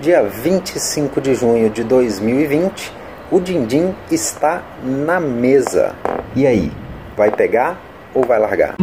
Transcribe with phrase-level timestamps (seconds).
[0.00, 2.92] dia 25 de junho de 2020,
[3.30, 5.94] o Dindim está na mesa.
[6.36, 6.72] E aí,
[7.16, 7.76] vai pegar
[8.14, 8.76] ou vai largar?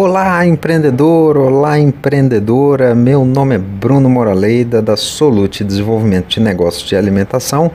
[0.00, 2.94] Olá, empreendedor, olá, empreendedora.
[2.94, 7.72] Meu nome é Bruno Moraleida da Solute Desenvolvimento de Negócios de Alimentação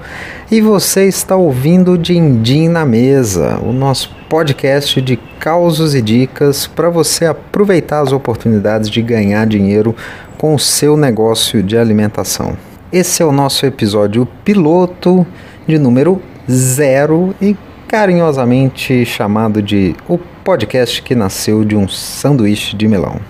[0.49, 6.89] e você está ouvindo Dindim na Mesa, o nosso podcast de causos e dicas para
[6.89, 9.93] você aproveitar as oportunidades de ganhar dinheiro
[10.37, 12.55] com o seu negócio de alimentação.
[12.89, 15.27] Esse é o nosso episódio piloto
[15.67, 17.53] de número zero e
[17.93, 23.21] carinhosamente chamado de O Podcast que Nasceu de um Sanduíche de Melão.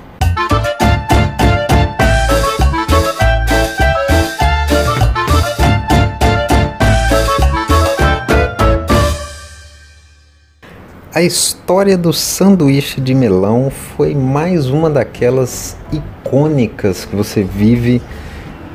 [11.14, 18.02] A história do sanduíche de melão foi mais uma daquelas icônicas que você vive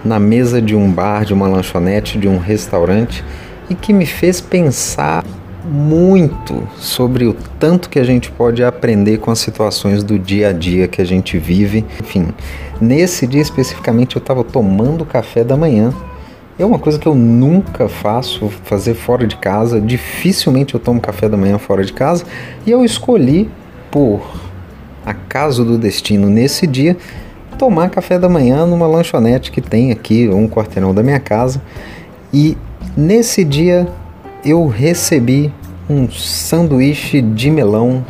[0.05, 3.25] na mesa de um bar, de uma lanchonete, de um restaurante
[3.70, 5.25] e que me fez pensar
[5.69, 10.52] muito sobre o tanto que a gente pode aprender com as situações do dia a
[10.52, 11.84] dia que a gente vive.
[12.00, 12.28] Enfim,
[12.80, 15.92] nesse dia especificamente eu estava tomando café da manhã
[16.58, 19.80] é uma coisa que eu nunca faço, fazer fora de casa.
[19.80, 22.24] Dificilmente eu tomo café da manhã fora de casa.
[22.66, 23.48] E eu escolhi,
[23.92, 24.20] por
[25.06, 26.96] acaso do destino, nesse dia,
[27.56, 31.62] tomar café da manhã numa lanchonete que tem aqui, um quarteirão da minha casa.
[32.34, 32.58] E
[32.96, 33.86] nesse dia
[34.44, 35.53] eu recebi
[35.89, 38.05] um sanduíche de melão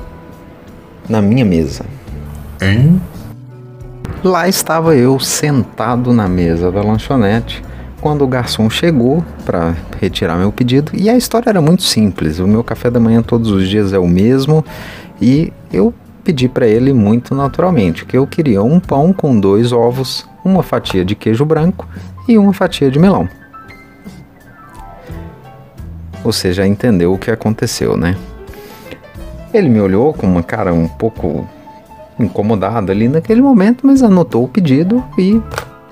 [1.09, 1.85] na minha mesa.
[2.61, 3.01] Hein?
[4.23, 7.63] Lá estava eu sentado na mesa da lanchonete
[8.01, 10.93] quando o garçom chegou para retirar meu pedido.
[10.95, 12.39] E a história era muito simples.
[12.39, 14.65] O meu café da manhã todos os dias é o mesmo
[15.21, 20.29] e eu pedi para ele muito naturalmente que eu queria um pão com dois ovos,
[20.45, 21.89] uma fatia de queijo branco
[22.29, 23.29] e uma fatia de melão.
[26.23, 28.17] Você já entendeu o que aconteceu, né?
[29.53, 31.49] Ele me olhou com uma cara um pouco
[32.19, 35.41] incomodada ali naquele momento, mas anotou o pedido e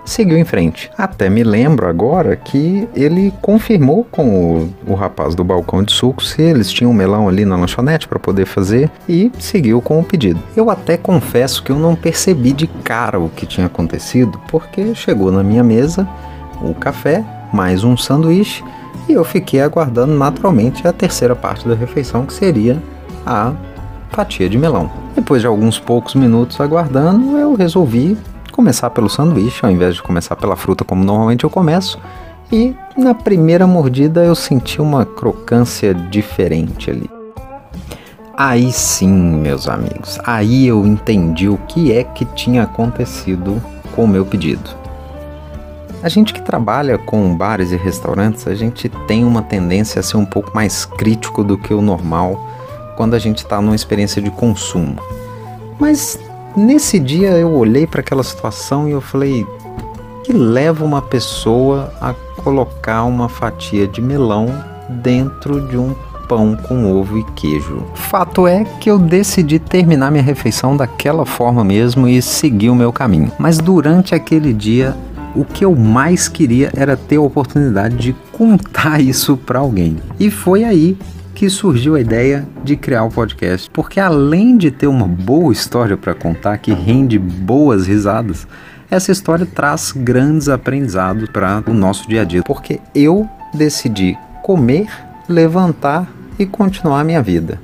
[0.04, 0.90] seguiu em frente.
[0.96, 6.22] Até me lembro agora que ele confirmou com o, o rapaz do balcão de suco
[6.22, 10.40] se eles tinham melão ali na lanchonete para poder fazer e seguiu com o pedido.
[10.56, 15.32] Eu até confesso que eu não percebi de cara o que tinha acontecido, porque chegou
[15.32, 16.08] na minha mesa
[16.62, 18.62] o café, mais um sanduíche
[19.08, 22.82] e eu fiquei aguardando naturalmente a terceira parte da refeição, que seria
[23.24, 23.52] a
[24.10, 24.90] fatia de melão.
[25.14, 28.16] Depois de alguns poucos minutos aguardando, eu resolvi
[28.52, 31.98] começar pelo sanduíche ao invés de começar pela fruta como normalmente eu começo.
[32.50, 37.10] E na primeira mordida eu senti uma crocância diferente ali.
[38.36, 43.62] Aí sim, meus amigos, aí eu entendi o que é que tinha acontecido
[43.94, 44.85] com o meu pedido.
[46.02, 50.16] A gente que trabalha com bares e restaurantes, a gente tem uma tendência a ser
[50.16, 52.52] um pouco mais crítico do que o normal
[52.96, 54.96] quando a gente está numa experiência de consumo.
[55.78, 56.18] Mas
[56.56, 59.46] Nesse dia eu olhei para aquela situação e eu falei:
[60.24, 64.46] que leva uma pessoa a colocar uma fatia de melão
[64.88, 65.94] dentro de um
[66.26, 67.84] pão com ovo e queijo.
[67.94, 72.90] Fato é que eu decidi terminar minha refeição daquela forma mesmo e seguir o meu
[72.90, 73.30] caminho.
[73.38, 74.96] Mas durante aquele dia,
[75.36, 79.98] o que eu mais queria era ter a oportunidade de contar isso para alguém.
[80.18, 80.96] E foi aí
[81.34, 85.94] que surgiu a ideia de criar o podcast, porque além de ter uma boa história
[85.94, 88.48] para contar que rende boas risadas,
[88.90, 94.88] essa história traz grandes aprendizados para o nosso dia a dia, porque eu decidi comer,
[95.28, 97.60] levantar e continuar minha vida.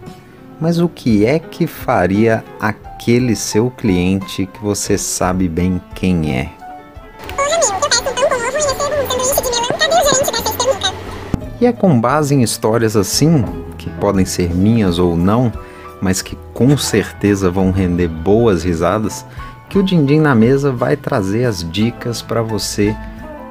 [0.60, 6.61] Mas o que é que faria aquele seu cliente que você sabe bem quem é?
[11.62, 13.44] E é com base em histórias assim
[13.78, 15.52] que podem ser minhas ou não,
[16.00, 19.24] mas que com certeza vão render boas risadas,
[19.70, 22.96] que o Dindim na Mesa vai trazer as dicas para você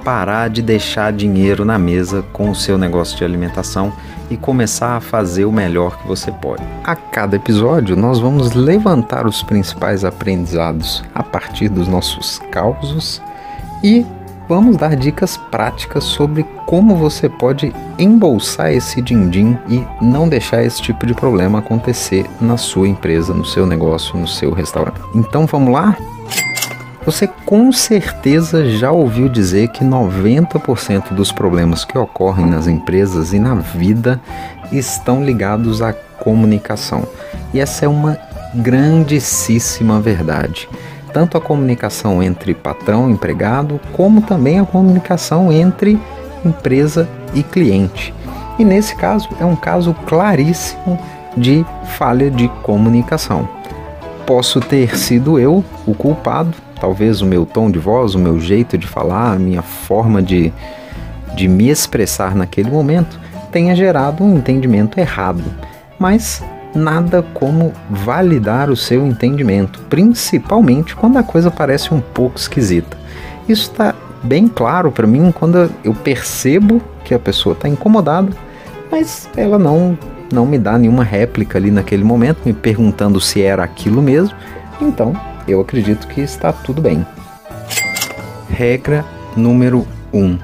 [0.03, 3.93] parar de deixar dinheiro na mesa com o seu negócio de alimentação
[4.29, 6.63] e começar a fazer o melhor que você pode.
[6.83, 13.21] A cada episódio, nós vamos levantar os principais aprendizados a partir dos nossos causos
[13.81, 14.05] e
[14.47, 20.81] vamos dar dicas práticas sobre como você pode embolsar esse din-din e não deixar esse
[20.81, 24.99] tipo de problema acontecer na sua empresa, no seu negócio, no seu restaurante.
[25.15, 25.97] Então vamos lá?
[27.05, 33.39] Você com certeza já ouviu dizer que 90% dos problemas que ocorrem nas empresas e
[33.39, 34.21] na vida
[34.71, 37.07] estão ligados à comunicação.
[37.53, 38.17] E essa é uma
[38.53, 40.69] grandíssima verdade.
[41.13, 45.99] Tanto a comunicação entre patrão e empregado, como também a comunicação entre
[46.45, 48.13] empresa e cliente.
[48.57, 50.99] E nesse caso é um caso claríssimo
[51.35, 51.65] de
[51.97, 53.47] falha de comunicação.
[54.25, 58.77] Posso ter sido eu o culpado, talvez o meu tom de voz, o meu jeito
[58.77, 60.53] de falar, a minha forma de,
[61.35, 63.19] de me expressar naquele momento
[63.51, 65.43] tenha gerado um entendimento errado.
[65.99, 72.97] Mas nada como validar o seu entendimento, principalmente quando a coisa parece um pouco esquisita.
[73.47, 78.29] Isso está bem claro para mim quando eu percebo que a pessoa está incomodada,
[78.91, 79.97] mas ela não
[80.31, 84.33] não me dá nenhuma réplica ali naquele momento, me perguntando se era aquilo mesmo.
[84.79, 85.13] Então,
[85.47, 87.05] eu acredito que está tudo bem.
[88.49, 89.03] Regra
[89.35, 90.17] número 1.
[90.17, 90.39] Um,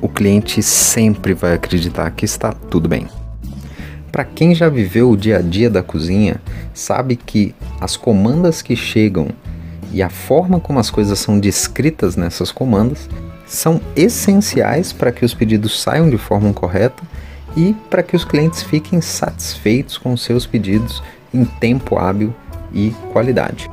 [0.00, 3.08] o cliente sempre vai acreditar que está tudo bem.
[4.10, 6.40] Para quem já viveu o dia a dia da cozinha,
[6.72, 9.28] sabe que as comandas que chegam
[9.92, 13.08] e a forma como as coisas são descritas nessas comandas
[13.46, 17.02] são essenciais para que os pedidos saiam de forma correta
[17.56, 21.02] e para que os clientes fiquem satisfeitos com seus pedidos
[21.32, 22.34] em tempo hábil
[22.72, 23.70] e qualidade.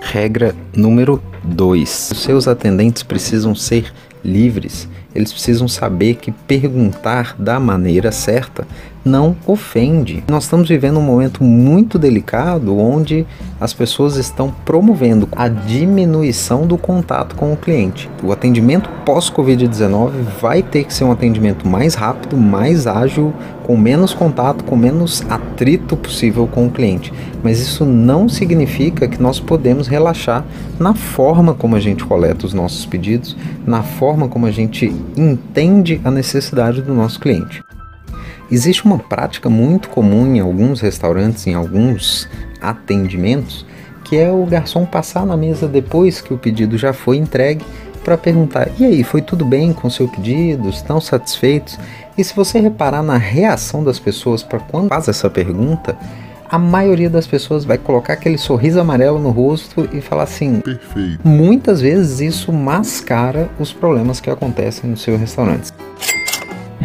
[0.00, 3.92] Regra número 2: os seus atendentes precisam ser
[4.24, 4.88] livres.
[5.14, 8.66] Eles precisam saber que perguntar da maneira certa
[9.06, 10.24] não ofende.
[10.28, 13.24] Nós estamos vivendo um momento muito delicado onde
[13.60, 18.10] as pessoas estão promovendo a diminuição do contato com o cliente.
[18.22, 20.10] O atendimento pós-Covid-19
[20.40, 23.32] vai ter que ser um atendimento mais rápido, mais ágil,
[23.62, 27.12] com menos contato, com menos atrito possível com o cliente.
[27.42, 30.44] Mas isso não significa que nós podemos relaxar
[30.78, 36.00] na forma como a gente coleta os nossos pedidos, na forma como a gente entende
[36.04, 37.62] a necessidade do nosso cliente.
[38.50, 42.28] Existe uma prática muito comum em alguns restaurantes, em alguns
[42.60, 43.66] atendimentos,
[44.04, 47.64] que é o garçom passar na mesa depois que o pedido já foi entregue
[48.04, 50.68] para perguntar: e aí, foi tudo bem com o seu pedido?
[50.68, 51.76] Estão satisfeitos?
[52.16, 55.96] E se você reparar na reação das pessoas para quando faz essa pergunta,
[56.48, 61.26] a maioria das pessoas vai colocar aquele sorriso amarelo no rosto e falar assim: Perfeito.
[61.26, 65.72] Muitas vezes isso mascara os problemas que acontecem no seu restaurante.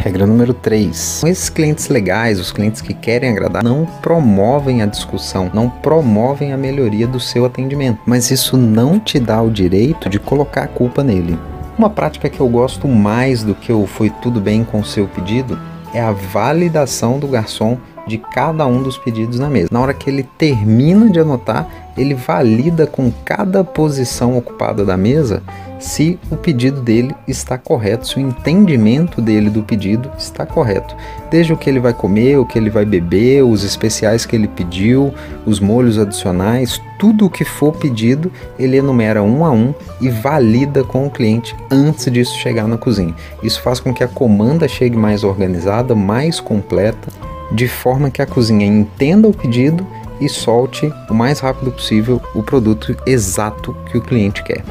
[0.02, 1.22] Regra número 3.
[1.24, 6.56] Esses clientes legais, os clientes que querem agradar, não promovem a discussão, não promovem a
[6.56, 11.04] melhoria do seu atendimento, mas isso não te dá o direito de colocar a culpa
[11.04, 11.38] nele.
[11.78, 15.06] Uma prática que eu gosto mais do que o foi tudo bem com o seu
[15.06, 15.56] pedido
[15.94, 19.68] é a validação do garçom de cada um dos pedidos na mesa.
[19.70, 25.44] Na hora que ele termina de anotar, ele valida com cada posição ocupada da mesa
[25.82, 30.94] se o pedido dele está correto, se o entendimento dele do pedido está correto.
[31.28, 34.46] Desde o que ele vai comer, o que ele vai beber, os especiais que ele
[34.46, 35.12] pediu,
[35.44, 40.84] os molhos adicionais, tudo o que for pedido, ele enumera um a um e valida
[40.84, 43.14] com o cliente antes disso chegar na cozinha.
[43.42, 47.08] Isso faz com que a comanda chegue mais organizada, mais completa,
[47.50, 49.84] de forma que a cozinha entenda o pedido
[50.20, 54.62] e solte o mais rápido possível o produto exato que o cliente quer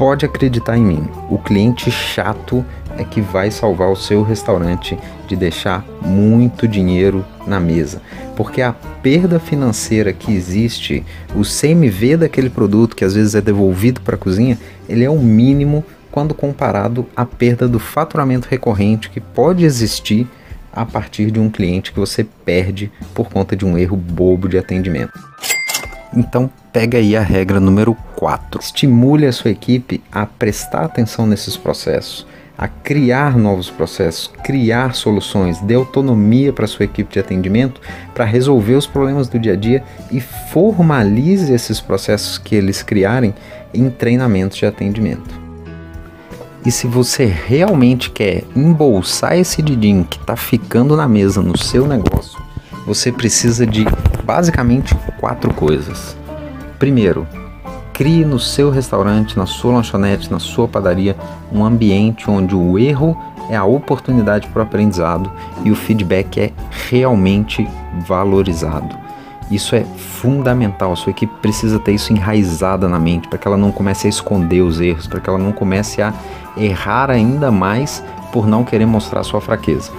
[0.00, 2.64] pode acreditar em mim, o cliente chato
[2.96, 4.98] é que vai salvar o seu restaurante
[5.28, 8.00] de deixar muito dinheiro na mesa.
[8.34, 11.04] Porque a perda financeira que existe,
[11.34, 14.58] o CMV daquele produto que às vezes é devolvido para a cozinha,
[14.88, 20.26] ele é o mínimo quando comparado à perda do faturamento recorrente que pode existir
[20.72, 24.56] a partir de um cliente que você perde por conta de um erro bobo de
[24.56, 25.12] atendimento.
[26.14, 28.60] Então, pega aí a regra número 4.
[28.60, 32.26] Estimule a sua equipe a prestar atenção nesses processos,
[32.58, 37.80] a criar novos processos, criar soluções, dê autonomia para a sua equipe de atendimento
[38.12, 43.32] para resolver os problemas do dia a dia e formalize esses processos que eles criarem
[43.72, 45.40] em treinamentos de atendimento.
[46.66, 51.86] E se você realmente quer embolsar esse didinho que está ficando na mesa no seu
[51.86, 52.38] negócio,
[52.84, 53.86] você precisa de
[54.30, 56.16] basicamente quatro coisas.
[56.78, 57.26] Primeiro,
[57.92, 61.16] crie no seu restaurante, na sua lanchonete, na sua padaria,
[61.52, 65.32] um ambiente onde o erro é a oportunidade para o aprendizado
[65.64, 66.52] e o feedback é
[66.88, 67.68] realmente
[68.06, 68.96] valorizado.
[69.50, 70.92] Isso é fundamental.
[70.92, 74.10] A sua equipe precisa ter isso enraizada na mente para que ela não comece a
[74.10, 76.14] esconder os erros, para que ela não comece a
[76.56, 79.90] errar ainda mais por não querer mostrar sua fraqueza.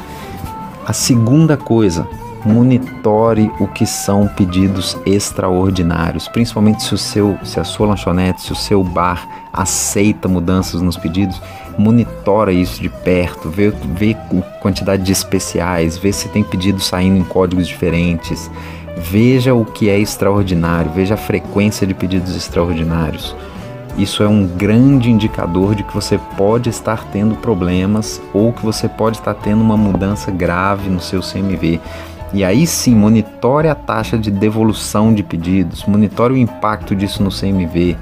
[0.88, 2.08] A segunda coisa,
[2.46, 8.52] monitore o que são pedidos extraordinários, principalmente se o seu, se a sua lanchonete, se
[8.52, 11.42] o seu bar aceita mudanças nos pedidos,
[11.78, 14.16] monitora isso de perto, vê, vê
[14.60, 18.50] quantidade de especiais, vê se tem pedidos saindo em códigos diferentes,
[18.98, 23.36] Veja o que é extraordinário, veja a frequência de pedidos extraordinários.
[23.98, 28.88] Isso é um grande indicador de que você pode estar tendo problemas ou que você
[28.88, 31.80] pode estar tendo uma mudança grave no seu CMV.
[32.34, 37.30] E aí sim, monitore a taxa de devolução de pedidos, monitore o impacto disso no
[37.30, 37.98] CMV,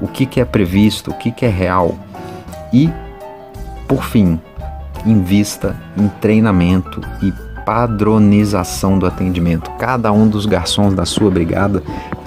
[0.00, 1.94] o que, que é previsto, o que, que é real.
[2.72, 2.90] E,
[3.88, 4.38] por fim,
[5.06, 7.32] invista em treinamento e
[7.64, 9.70] padronização do atendimento.
[9.72, 11.82] Cada um dos garçons da sua brigada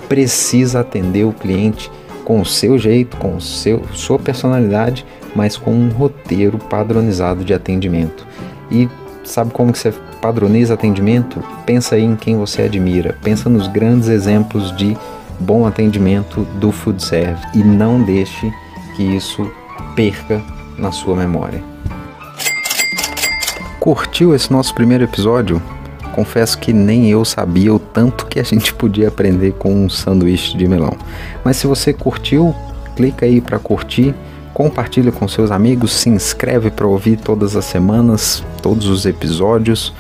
[0.07, 1.89] precisa atender o cliente
[2.23, 5.05] com o seu jeito, com o seu, sua personalidade,
[5.35, 8.25] mas com um roteiro padronizado de atendimento.
[8.71, 8.87] E
[9.23, 11.43] sabe como que você padroniza atendimento?
[11.65, 14.95] Pensa aí em quem você admira, pensa nos grandes exemplos de
[15.37, 18.49] bom atendimento do food service e não deixe
[18.95, 19.51] que isso
[19.97, 20.41] perca
[20.77, 21.61] na sua memória.
[23.81, 25.61] Curtiu esse nosso primeiro episódio?
[26.13, 30.55] confesso que nem eu sabia o tanto que a gente podia aprender com um sanduíche
[30.55, 30.95] de melão.
[31.43, 32.53] Mas se você curtiu,
[32.95, 34.13] clica aí para curtir,
[34.53, 39.91] compartilha com seus amigos, se inscreve para ouvir todas as semanas, todos os episódios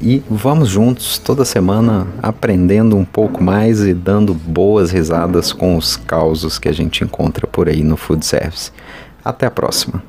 [0.00, 5.96] e vamos juntos toda semana aprendendo um pouco mais e dando boas risadas com os
[5.96, 8.70] causos que a gente encontra por aí no food service.
[9.24, 10.02] Até a próxima.